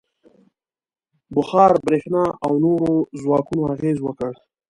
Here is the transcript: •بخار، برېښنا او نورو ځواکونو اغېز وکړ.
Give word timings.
•بخار، 1.35 1.71
برېښنا 1.85 2.23
او 2.45 2.51
نورو 2.65 2.91
ځواکونو 3.21 3.61
اغېز 3.73 3.97
وکړ. 4.03 4.31